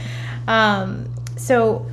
[0.47, 1.85] um, so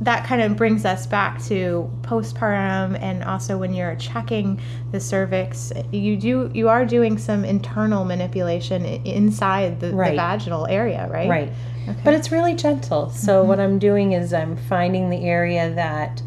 [0.00, 4.60] that kind of brings us back to postpartum and also when you're checking
[4.92, 10.10] the cervix you do you are doing some internal manipulation inside the, right.
[10.10, 11.52] the vaginal area right right
[11.88, 12.00] okay.
[12.04, 13.48] but it's really gentle so mm-hmm.
[13.48, 16.22] what i'm doing is i'm finding the area that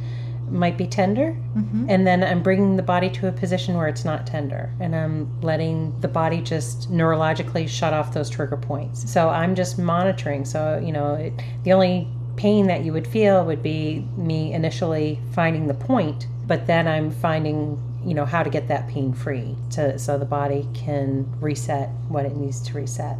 [0.50, 1.86] might be tender mm-hmm.
[1.88, 5.40] and then i'm bringing the body to a position where it's not tender and i'm
[5.40, 10.78] letting the body just neurologically shut off those trigger points so i'm just monitoring so
[10.84, 11.32] you know it,
[11.64, 16.68] the only pain that you would feel would be me initially finding the point, but
[16.68, 20.68] then I'm finding, you know, how to get that pain free to so the body
[20.74, 23.18] can reset what it needs to reset.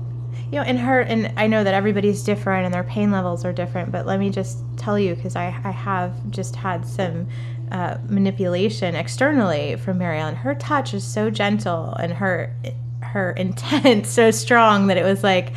[0.52, 3.54] You know, and her and I know that everybody's different and their pain levels are
[3.54, 7.28] different, but let me just tell you because I, I have just had some
[7.72, 10.36] uh, manipulation externally from Mary Ellen.
[10.36, 12.54] Her touch is so gentle and her
[13.02, 15.54] her intent so strong that it was like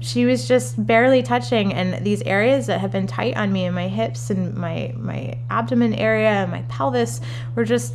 [0.00, 3.74] she was just barely touching and these areas that have been tight on me and
[3.74, 7.20] my hips and my my abdomen area and my pelvis
[7.54, 7.94] were just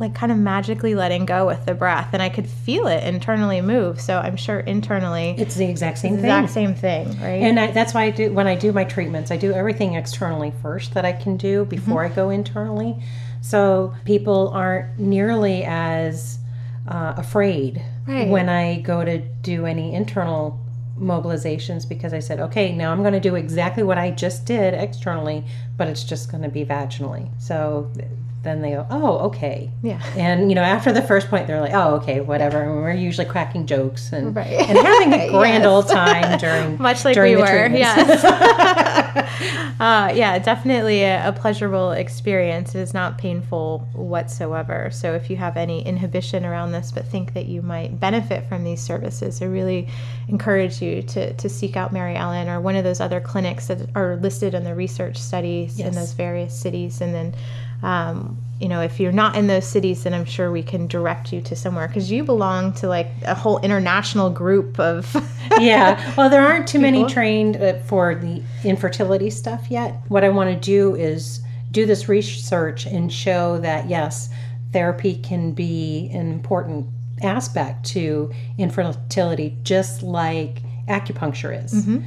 [0.00, 3.60] like kind of magically letting go with the breath and I could feel it internally
[3.60, 4.00] move.
[4.00, 6.24] So I'm sure internally it's the exact same thing.
[6.24, 7.42] Exact same thing, right?
[7.42, 10.54] And I, that's why I do when I do my treatments, I do everything externally
[10.62, 12.12] first that I can do before mm-hmm.
[12.12, 12.96] I go internally.
[13.42, 16.38] So people aren't nearly as
[16.88, 18.28] uh, afraid right.
[18.28, 20.58] when I go to do any internal
[21.00, 24.74] mobilizations because I said, okay, now I'm going to do exactly what I just did
[24.74, 25.44] externally,
[25.76, 27.30] but it's just going to be vaginally.
[27.40, 27.90] So
[28.42, 29.70] then they go, oh, okay.
[29.82, 30.02] Yeah.
[30.16, 32.62] And, you know, after the first point, they're like, oh, okay, whatever.
[32.62, 34.46] And we're usually cracking jokes and, right.
[34.46, 35.66] and having a grand yes.
[35.66, 38.24] old time during Much like during we were, yes.
[39.80, 42.74] uh, yeah, definitely a, a, pleasurable experience.
[42.74, 44.90] It is not painful whatsoever.
[44.92, 48.64] So if you have any inhibition around this, but think that you might benefit from
[48.64, 49.88] these services, I really
[50.28, 53.88] encourage you to, to seek out Mary Ellen or one of those other clinics that
[53.94, 55.88] are listed in the research studies yes.
[55.88, 57.00] in those various cities.
[57.00, 57.34] And then
[57.82, 61.32] um, you know, if you're not in those cities, then I'm sure we can direct
[61.32, 65.10] you to somewhere because you belong to like a whole international group of.
[65.58, 67.00] yeah, well, there aren't too people.
[67.00, 69.94] many trained uh, for the infertility stuff yet.
[70.08, 74.28] What I want to do is do this research and show that yes,
[74.72, 76.86] therapy can be an important
[77.22, 81.72] aspect to infertility, just like acupuncture is.
[81.72, 82.04] Mm-hmm.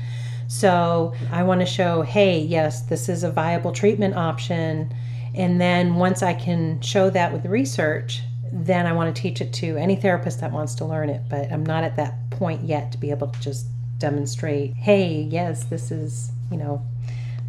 [0.48, 4.94] So I want to show, hey, yes, this is a viable treatment option
[5.36, 9.52] and then once I can show that with research, then I want to teach it
[9.54, 11.22] to any therapist that wants to learn it.
[11.30, 13.65] But I'm not at that point yet to be able to just
[13.98, 16.86] demonstrate, hey, yes, this is, you know,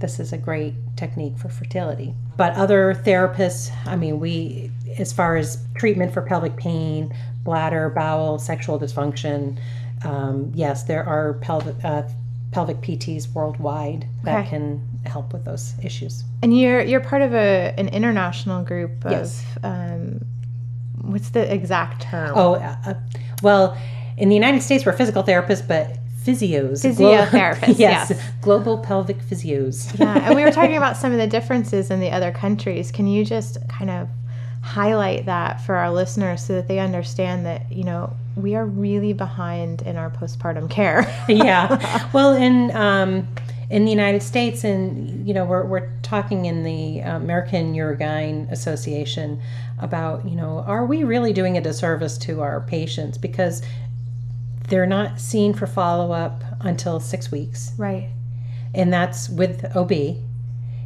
[0.00, 2.14] this is a great technique for fertility.
[2.36, 8.38] But other therapists, I mean, we, as far as treatment for pelvic pain, bladder, bowel,
[8.38, 9.58] sexual dysfunction,
[10.04, 12.04] um, yes, there are pelvic, uh,
[12.50, 14.50] pelvic PTs worldwide that okay.
[14.50, 16.24] can help with those issues.
[16.42, 19.44] And you're you're part of a an international group of yes.
[19.62, 20.24] um,
[21.00, 22.32] what's the exact term?
[22.36, 22.94] Oh, uh, uh,
[23.42, 23.76] well,
[24.16, 26.84] in the United States we're physical therapists, but physios.
[26.84, 28.22] Physiotherapists, yes, yes.
[28.40, 29.96] Global pelvic physios.
[29.98, 32.90] yeah, and we were talking about some of the differences in the other countries.
[32.90, 34.08] Can you just kind of
[34.64, 39.12] highlight that for our listeners so that they understand that, you know, we are really
[39.12, 41.02] behind in our postpartum care.
[41.28, 42.08] yeah.
[42.14, 43.28] Well, in um,
[43.74, 49.42] in the United States, and you know, we're we're talking in the American Urogyne Association
[49.80, 53.18] about, you know, are we really doing a disservice to our patients?
[53.18, 53.62] Because
[54.68, 58.10] they're not seen for follow up until six weeks, right?
[58.74, 59.90] And that's with OB,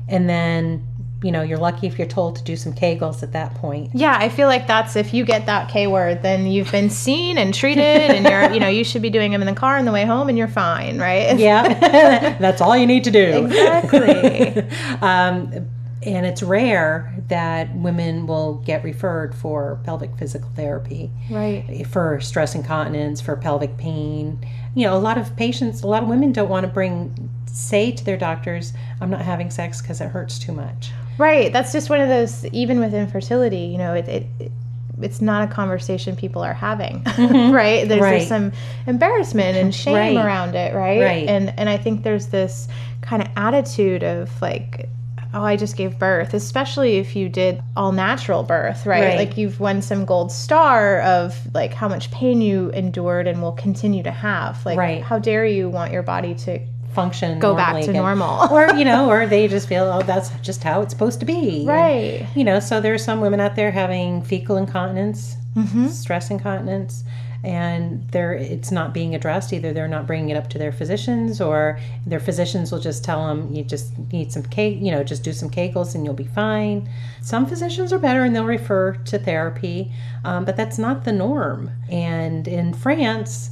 [0.08, 0.87] and then
[1.22, 3.90] you know, you're lucky if you're told to do some Kegels at that point.
[3.92, 7.38] Yeah, I feel like that's if you get that K word, then you've been seen
[7.38, 9.84] and treated, and you're, you know, you should be doing them in the car on
[9.84, 11.36] the way home, and you're fine, right?
[11.48, 13.46] Yeah, that's all you need to do.
[13.46, 14.60] Exactly.
[15.02, 15.68] um,
[16.02, 21.86] and it's rare that women will get referred for pelvic physical therapy, right?
[21.86, 24.44] For stress incontinence, for pelvic pain.
[24.74, 27.90] You know, a lot of patients, a lot of women don't want to bring say
[27.92, 31.52] to their doctors, "I'm not having sex because it hurts too much." Right.
[31.52, 34.52] That's just one of those, even with infertility, you know, it, it, it
[35.00, 37.54] it's not a conversation people are having, mm-hmm.
[37.54, 37.86] right?
[37.88, 38.10] There's, right.
[38.18, 38.52] there's some
[38.86, 40.16] embarrassment and shame right.
[40.16, 41.00] around it, right?
[41.00, 41.28] Right.
[41.28, 42.68] And and I think there's this
[43.00, 44.88] kind of attitude of like,
[45.34, 49.16] oh, I just gave birth, especially if you did all natural birth, right?
[49.16, 53.52] Like you've won some gold star of like how much pain you endured and will
[53.52, 54.64] continue to have.
[54.64, 56.60] Like, how dare you want your body to
[56.94, 57.94] function go back to again.
[57.94, 58.48] normal.
[58.52, 61.64] or you know or they just feel oh that's just how it's supposed to be.
[61.66, 62.20] Right.
[62.22, 65.88] and, you know so there's some women out there having fecal incontinence mm-hmm.
[65.88, 67.04] stress incontinence
[67.44, 69.52] and they're it's not being addressed.
[69.52, 73.28] Either they're not bringing it up to their physicians or their physicians will just tell
[73.28, 76.24] them you just need some cake you know just do some kegels and you'll be
[76.24, 76.88] fine.
[77.22, 79.92] Some physicians are better and they'll refer to therapy
[80.24, 81.70] um, but that's not the norm.
[81.88, 83.50] And in france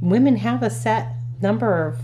[0.00, 1.98] women have a set number of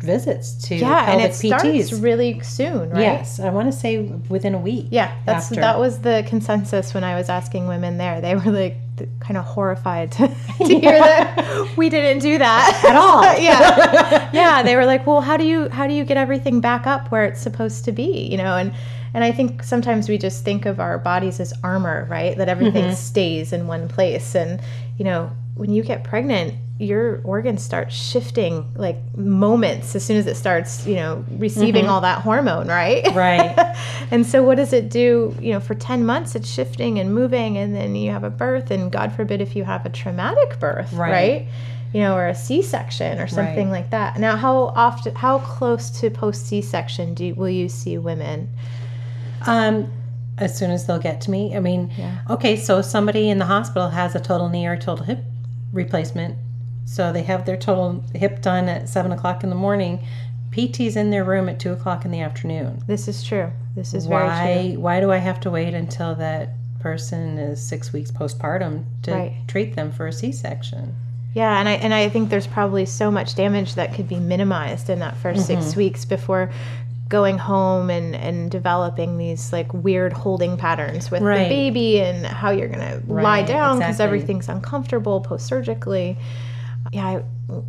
[0.00, 4.54] visits to yeah and it starts really soon right Yes, I want to say within
[4.54, 4.86] a week.
[4.90, 5.60] yeah that's after.
[5.60, 8.76] that was the consensus when i was asking women there they were like
[9.20, 10.28] kind of horrified to,
[10.58, 13.22] to hear that we didn't do that At all.
[13.40, 16.86] yeah yeah they were like well how do you how do you get everything back
[16.86, 18.72] up where it's supposed to be you know and
[19.14, 22.84] and i think sometimes we just think of our bodies as armor right that everything
[22.84, 22.94] Mm-hmm.
[22.94, 24.60] stays in one place and
[24.96, 30.26] you know when you get pregnant your organs start shifting like moments as soon as
[30.28, 33.16] it starts you know receiving all that hormone right Mm-hmm.
[33.18, 33.76] Right.
[34.12, 37.58] and so what does it do you know for 10 months it's shifting and moving
[37.58, 40.92] and then you have a birth and god forbid if you have a traumatic birth
[40.92, 41.10] Right.
[41.10, 41.46] right,
[41.92, 43.80] you know or a c-section or something Right.
[43.82, 47.98] like that now how often how close to post c-section do you, will you see
[47.98, 48.48] women
[49.46, 49.90] Um,
[50.36, 51.56] as soon as they'll get to me.
[51.56, 52.18] I mean, Yeah.
[52.30, 55.24] okay, so somebody in the hospital has a total knee or total hip
[55.72, 56.36] replacement.
[56.88, 60.00] So they have their total hip done at seven o'clock in the morning.
[60.50, 62.82] PT's in their room at two o'clock in the afternoon.
[62.86, 64.70] this is true this is very Why?
[64.72, 66.48] true Why do I have to wait until that
[66.80, 69.32] person is six weeks postpartum to Right.
[69.46, 70.94] treat them for a C-section?
[71.34, 74.88] Yeah, and I and I think there's probably so much damage that could be minimized
[74.88, 75.42] in that 1st Mm-hmm.
[75.62, 76.50] six weeks before
[77.10, 81.44] going home and and developing these like weird holding patterns with Right.
[81.44, 84.04] the baby and how you're gonna lie down because exactly.
[84.06, 86.16] everything's uncomfortable post surgically.
[86.92, 87.22] Yeah, I,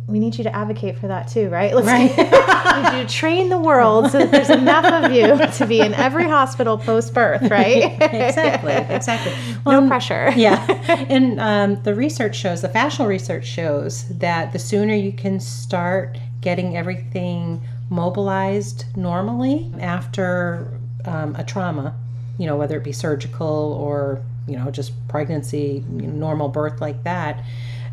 [0.06, 1.74] we need you to advocate for that too, right?
[1.74, 2.16] Let's Right.
[2.92, 5.92] need you to train the world so that there's enough of you to be in
[5.94, 8.00] every hospital post birth, right?
[8.00, 9.32] exactly, exactly.
[9.66, 10.32] no pressure.
[10.36, 10.64] yeah
[11.08, 16.16] and um, the research shows the fascial research shows that the sooner you can start
[16.40, 17.60] getting everything
[17.90, 21.94] mobilized normally after um, a trauma
[22.38, 26.80] you know whether it be surgical or you know just pregnancy you know, normal birth
[26.80, 27.42] like that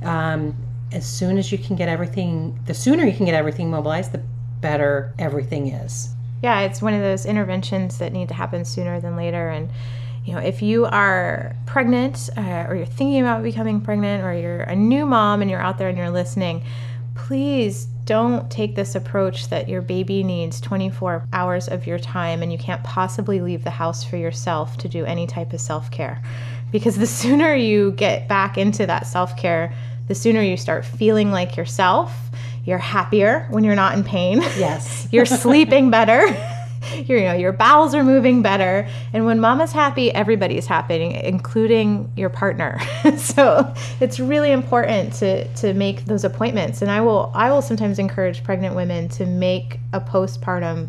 [0.03, 0.55] um,
[0.91, 4.21] as soon as you can get everything the sooner you can get everything mobilized the
[4.61, 9.15] better everything is yeah, it's one of those interventions that need to happen sooner than
[9.15, 9.49] later.
[9.49, 9.69] And,
[10.23, 14.61] you know, if you are pregnant uh, or you're thinking about becoming pregnant or you're
[14.61, 16.63] a new mom and you're out there and you're listening,
[17.15, 22.51] please don't take this approach that your baby needs 24 hours of your time and
[22.51, 26.21] you can't possibly leave the house for yourself to do any type of self care.
[26.71, 29.73] Because the sooner you get back into that self care,
[30.07, 32.13] the sooner you start feeling like yourself.
[32.65, 34.41] You're happier when you're not in pain.
[34.57, 35.07] yes.
[35.11, 36.21] You're sleeping better.
[37.05, 38.87] Your, you know your bowels are moving better.
[39.11, 42.79] And when mama's happy everybody's happy including your partner.
[43.17, 46.81] So it's really important to to make those appointments.
[46.81, 50.87] And i will i will sometimes encourage pregnant women to make a postpartum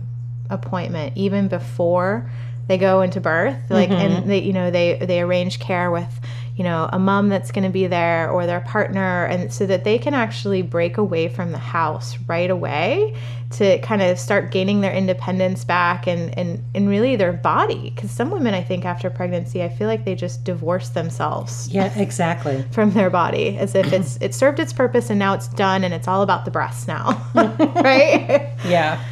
[0.50, 2.30] appointment even before
[2.68, 3.58] they go into birth.
[3.70, 4.28] Like and mm-hmm.
[4.28, 6.20] they you know they they arrange care with
[6.58, 9.84] you know a mom that's going to be there or their partner and so that
[9.84, 13.14] they can actually break away from the house right away
[13.50, 17.90] to kind of start gaining their independence back and and, and really their body.
[17.94, 21.96] Because some women i think after pregnancy i feel like they just divorce themselves yeah
[21.98, 22.64] exactly.
[22.72, 25.94] from their body as if it's it served its purpose and now it's done and
[25.94, 28.50] it's all about the breasts now right?
[28.64, 29.02] Yeah.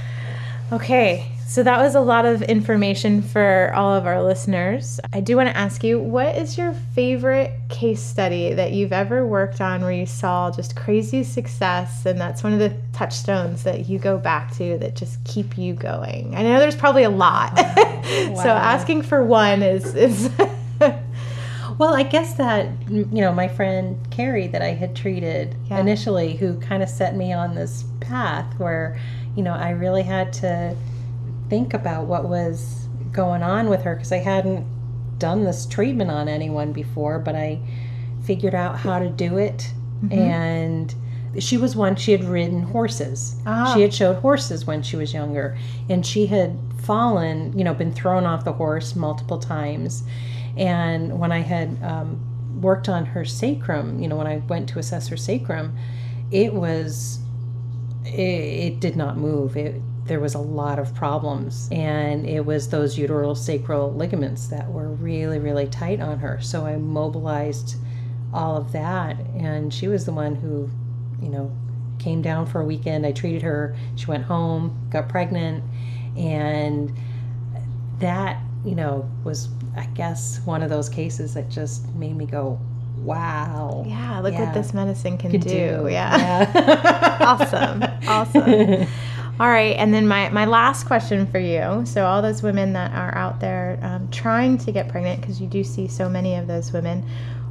[0.72, 4.98] Okay, so that was a lot of information for all of our listeners.
[5.12, 9.24] I do want to ask you what is your favorite case study that you've ever
[9.24, 13.88] worked on where you saw just crazy success and that's one of the touchstones that
[13.88, 16.34] you go back to that just keep you going?
[16.34, 17.56] I know there's probably a lot.
[18.06, 18.56] so Wow.
[18.56, 20.30] asking for one is is
[21.78, 25.78] Well, I guess that you know my friend Carrie that I had treated Yeah.
[25.78, 28.98] initially, who kind of set me on this path where,
[29.36, 30.74] you know, I really had to
[31.48, 34.66] think about what was going on with her because I hadn't
[35.18, 37.60] done this treatment on anyone before, but I
[38.24, 39.72] figured out how to do it,
[40.10, 40.94] and
[41.38, 43.36] she was one she had ridden horses.
[43.46, 43.72] Ah.
[43.74, 45.56] She had showed horses when she was younger,
[45.88, 50.02] and she had fallen, you know, been thrown off the horse multiple times.
[50.56, 54.78] And when I had um, worked on her sacrum, you know, when I went to
[54.78, 55.76] assess her sacrum,
[56.30, 57.20] it was,
[58.04, 59.56] it, it did not move.
[59.56, 64.88] It, there was a lot of problems, and it was those uterosacral ligaments that were
[64.88, 66.40] really, really tight on her.
[66.40, 67.76] So I mobilized
[68.32, 70.70] all of that, and she was the one who,
[71.22, 71.50] you know,
[71.98, 73.06] came down for a weekend.
[73.06, 73.76] I treated her.
[73.96, 75.64] She went home, got pregnant,
[76.16, 76.92] and
[77.98, 82.60] that, you know, was, I guess, one of those cases that just made me go,
[82.98, 83.84] wow.
[83.86, 85.48] Yeah, look what this medicine can Could do.
[85.48, 85.88] do.
[85.88, 86.16] Yeah.
[86.54, 87.18] Yeah.
[87.20, 87.84] awesome.
[88.06, 88.86] Awesome.
[89.38, 91.84] All right, and then my, my last question for you.
[91.84, 95.46] So, all those women that are out there um, trying to get pregnant, because you
[95.46, 97.06] do see so many of those women,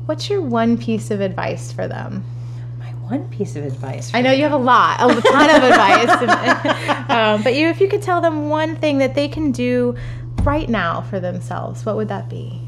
[0.07, 2.23] what's your one piece of advice for them?
[2.79, 4.11] My one piece of advice.
[4.15, 7.88] I know you have a lot, a ton of advice, um, but you, if you
[7.88, 9.95] could tell them one thing that they can do
[10.41, 12.61] right now for themselves, what would that be?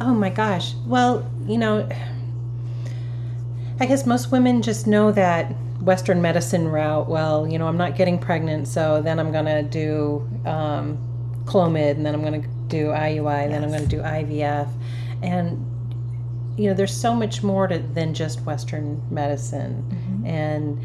[0.00, 0.74] Oh my gosh.
[0.86, 1.88] Well, you know,
[3.78, 7.08] I guess most women just know that Western medicine route.
[7.08, 10.98] Well, you know, I'm not getting pregnant, so then I'm going to do um,
[11.44, 14.68] Clomid, and then I'm going to do IUI, and then I'm going to do IVF.
[15.22, 15.66] And,
[16.56, 20.22] you know, there's so much more to, than just Western medicine.
[20.24, 20.80] And,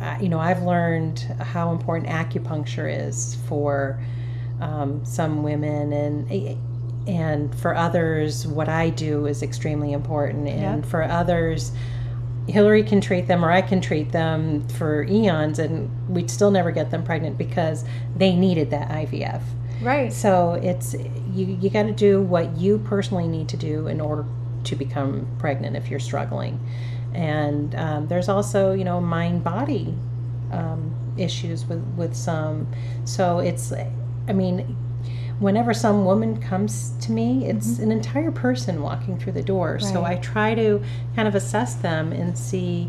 [0.00, 4.02] uh, you know, I've learned how important acupuncture is for
[4.60, 6.58] um, some women, and
[7.06, 10.48] and for others, what I do is extremely important.
[10.48, 11.72] And for others,
[12.50, 16.70] Hillary can treat them or I can treat them for eons, and we'd still never
[16.70, 17.84] get them pregnant because
[18.16, 19.42] they needed that IVF.
[19.82, 20.12] Right.
[20.12, 20.94] So it's
[21.32, 24.26] you, you got to do what you personally need to do in order
[24.64, 26.60] to become pregnant if you're struggling.
[27.14, 29.94] And um, there's also, you know, mind body
[30.52, 32.68] um, issues with, with some.
[33.04, 34.76] So it's, I mean,
[35.40, 37.84] whenever some woman comes to me, it's mm-hmm.
[37.84, 39.80] an entire person walking through the door.
[39.80, 40.82] So I try to
[41.16, 42.88] kind of assess them and see,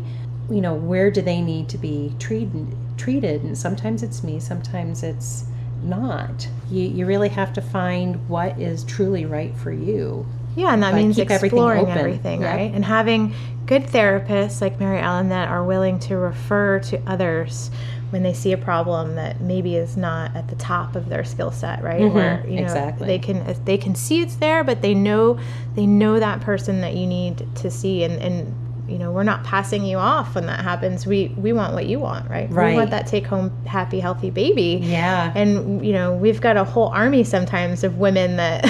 [0.50, 5.02] you know, where do they need to be treated treated and sometimes it's me, sometimes
[5.02, 5.46] it's
[5.82, 6.46] not.
[6.70, 10.26] You you really have to find what is truly right for you.
[10.54, 11.98] Yeah, and that But means keep everything exploring open.
[11.98, 12.72] everything, right?
[12.74, 13.34] And having
[13.64, 17.70] good therapists like Mary Ellen that are willing to refer to others
[18.12, 21.50] when they see a problem that maybe is not at the top of their skill
[21.50, 22.02] set, right?
[22.02, 23.06] Mhm, Where you know exactly.
[23.06, 25.38] they can they can see it's there, but they know
[25.74, 28.54] they know that person that you need to see, and and
[28.86, 31.06] you know we're not passing you off when that happens.
[31.06, 32.50] We we want what you want, right?
[32.50, 32.72] Right.
[32.72, 35.32] We want that take home happy healthy baby Yeah.
[35.34, 38.66] and you know we've got a whole army sometimes of women that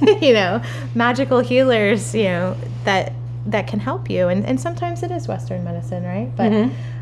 [0.22, 0.62] you know
[0.94, 3.12] magical healers you know that
[3.46, 6.52] that can help you and, and sometimes it is western medicine right but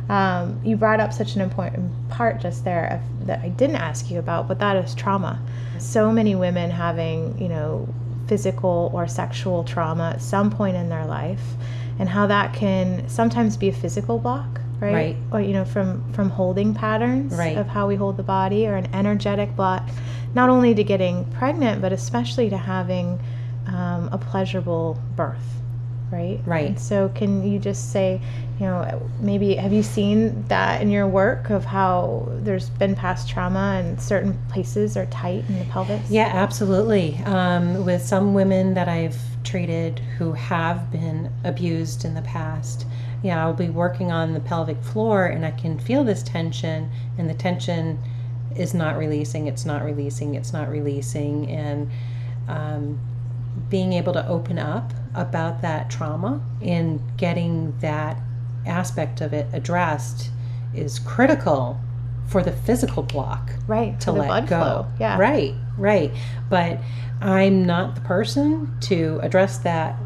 [0.08, 4.10] um, you brought up such an important part just there of, that i didn't ask
[4.10, 5.40] you about but that is trauma
[5.78, 7.88] so many women having you know
[8.26, 11.42] physical or sexual trauma at some point in their life
[11.98, 15.16] and how that can sometimes be a physical block right, Right.
[15.32, 17.56] or you know from from holding patterns Right.
[17.56, 19.88] of how we hold the body or an energetic block
[20.34, 23.20] not only to getting pregnant but especially to having
[23.66, 25.60] um, a pleasurable birth
[26.10, 26.68] right Right.
[26.68, 28.20] And so can you just say
[28.60, 33.28] you know maybe have you seen that in your work of how there's been past
[33.28, 37.16] trauma and certain places are tight in the pelvis Yeah, absolutely.
[37.24, 42.86] Um, with some women that I've treated who have been abused in the past,
[43.22, 47.28] yeah, I'll be working on the pelvic floor and I can feel this tension, and
[47.28, 47.98] the tension
[48.56, 51.50] is not releasing, it's not releasing, it's not releasing.
[51.50, 51.90] And
[52.48, 53.00] um,
[53.68, 58.18] being able to open up about that trauma and getting that
[58.66, 60.30] aspect of it addressed
[60.74, 61.78] is critical
[62.26, 64.58] for the physical block right to let go.
[64.58, 66.10] flow yeah Right, right.
[66.48, 66.80] But
[67.20, 69.96] I'm not the person to address that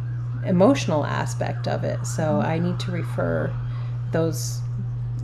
[0.45, 2.07] emotional aspect of it.
[2.07, 2.47] So Mm-hmm.
[2.47, 3.53] I need to refer
[4.13, 4.61] those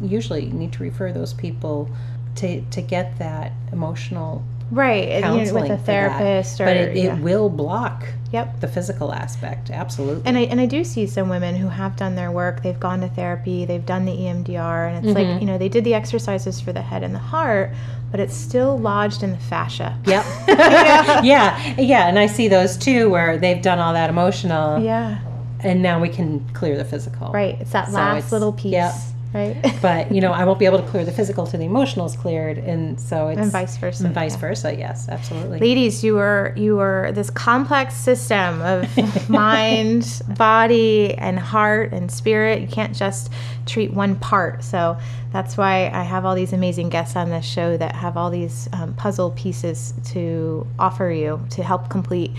[0.02, 1.88] usually need to refer those people
[2.36, 6.96] to to get that emotional right and, you know, with a therapist or but it,
[6.96, 7.18] it yeah.
[7.20, 8.60] will block yep.
[8.60, 10.22] the physical aspect absolutely.
[10.26, 13.00] And I, and I do see some women who have done their work they've gone
[13.02, 15.30] to therapy they've done the emdr and it's Mm-hmm.
[15.32, 17.70] like you know they did the exercises for the head and the heart
[18.10, 19.98] but it's still lodged in the fascia.
[20.06, 20.24] Yep.
[21.24, 25.18] Yeah yeah and i see those too where they've done all that emotional yeah.
[25.60, 27.30] and now we can clear the physical.
[27.32, 28.72] Right it's that So last it's- little piece.
[28.72, 28.92] Yep.
[29.34, 29.56] Right.
[29.82, 32.16] But you know i won't be able to clear the physical till the emotional is
[32.16, 34.40] cleared and so it's and vice versa and vice yeah.
[34.40, 35.58] versa yes absolutely.
[35.58, 42.62] Ladies you are you are this complex system of mind body and heart and spirit.
[42.62, 43.30] You can't just
[43.66, 44.62] treat one part.
[44.64, 44.96] So
[45.34, 48.68] that's why i have all these amazing guests on this show that have all these
[48.72, 52.30] um, puzzle pieces to offer you to help complete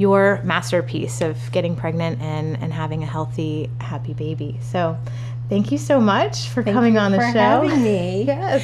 [0.00, 4.96] your masterpiece of getting pregnant and and having a healthy happy baby so
[5.50, 8.22] thank you so much for Thank coming on the for show having me.
[8.26, 8.62] yes.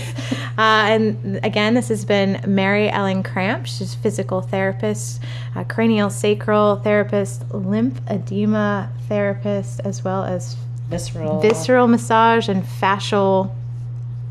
[0.57, 3.67] Uh, and again, this has been Mary Ellen Kramp.
[3.67, 5.21] She's a physical therapist,
[5.69, 10.57] cranial sacral therapist, lymphedema therapist, as well as
[10.89, 13.51] visceral visceral massage and fascial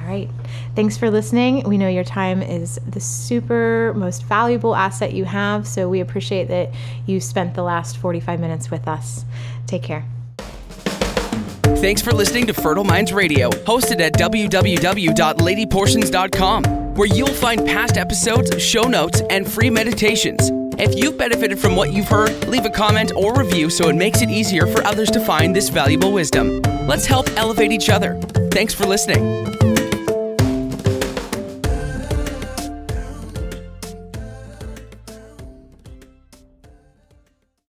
[0.09, 0.29] Right.
[0.75, 1.69] Thanks for listening.
[1.69, 6.49] We know your time is the super most valuable asset you have, so we appreciate
[6.49, 6.71] that
[7.05, 9.27] you spent the last 45 minutes with us.
[9.67, 10.07] Take care.
[11.77, 18.63] Thanks for listening to Fertile Minds Radio, hosted at www.ladyportions.com, where you'll find past episodes,
[18.63, 20.51] show notes, and free meditations.
[20.79, 24.23] If you've benefited from what you've heard, leave a comment or review so it makes
[24.23, 26.63] it easier for others to find this valuable wisdom.
[26.87, 28.19] Let's help elevate each other.
[28.51, 29.78] Thanks for listening.